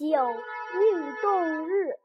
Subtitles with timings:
[0.00, 1.98] 九运动日，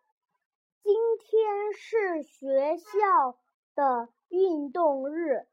[0.84, 3.38] 今天是学校
[3.74, 5.48] 的运动日，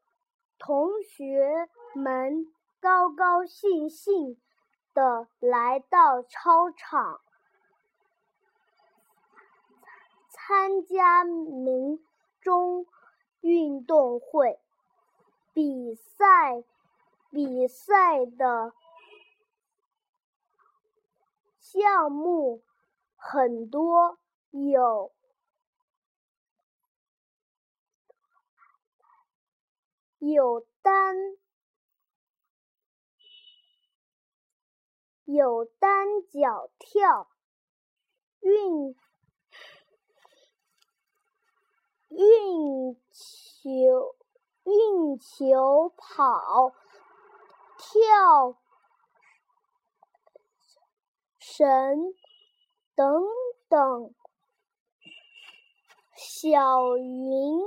[0.59, 4.37] 同学们高高兴兴
[4.93, 7.21] 的来到操场，
[10.27, 12.05] 参加民
[12.41, 12.85] 中
[13.39, 14.59] 运动会。
[15.53, 16.61] 比赛，
[17.29, 18.73] 比赛的。
[21.73, 22.63] 项目
[23.15, 24.19] 很多，
[24.51, 25.11] 有
[30.19, 31.15] 有单
[35.25, 37.31] 有单脚跳、
[38.39, 38.95] 运
[42.09, 44.15] 运球、
[44.63, 46.75] 运球跑、
[47.79, 48.62] 跳。
[51.45, 52.15] 神
[52.95, 53.21] 等
[53.67, 54.15] 等，
[56.15, 57.59] 小云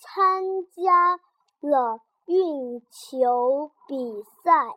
[0.00, 1.20] 参加
[1.60, 4.76] 了运球比赛。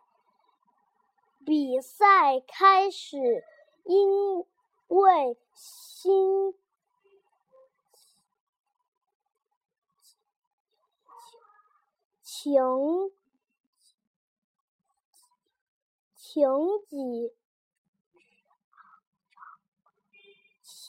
[1.44, 3.44] 比赛开始，
[3.82, 4.46] 因
[4.86, 6.54] 为心
[12.22, 13.10] 情
[16.14, 17.34] 情急。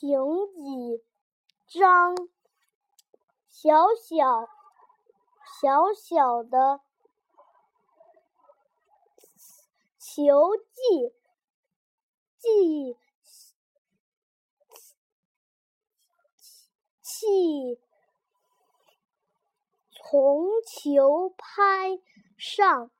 [0.00, 0.08] 请
[0.54, 1.04] 几
[1.66, 2.14] 张
[3.48, 4.48] 小小
[5.60, 6.80] 小小的
[9.98, 11.12] 球技
[12.38, 12.96] 技
[17.02, 17.80] 气
[19.90, 21.98] 从球拍
[22.36, 22.92] 上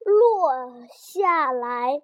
[0.00, 2.02] 落下来。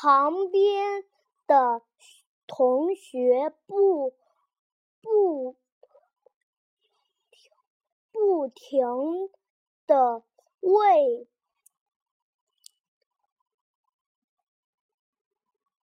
[0.00, 1.02] 旁边
[1.48, 1.82] 的
[2.46, 4.14] 同学不
[5.00, 5.56] 不
[8.12, 8.78] 不停
[9.88, 10.22] 的
[10.60, 11.26] 为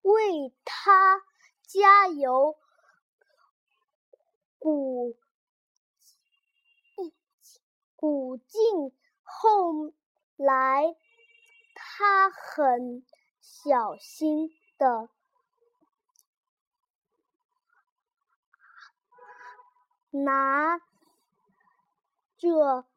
[0.02, 1.22] 为他
[1.68, 2.58] 加油，
[4.58, 5.18] 鼓
[7.98, 8.96] 鼓劲。
[9.24, 9.92] 后
[10.38, 10.96] 来
[11.74, 13.06] 他很。
[13.48, 15.08] 小心的
[20.10, 20.80] 拿
[22.38, 22.88] 着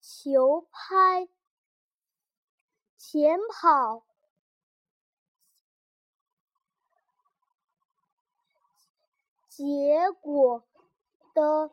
[0.00, 1.28] 球拍
[2.96, 4.04] 前跑，
[9.48, 10.64] 结果
[11.32, 11.70] 得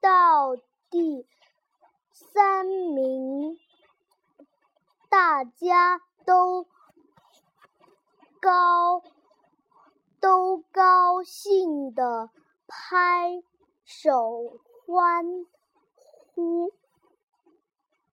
[0.00, 0.54] 到
[0.90, 1.26] 第
[2.12, 3.58] 三名。
[5.12, 6.66] 大家都
[8.40, 9.02] 高
[10.18, 12.30] 都高兴地
[12.66, 13.42] 拍
[13.84, 15.26] 手欢
[16.34, 16.72] 呼。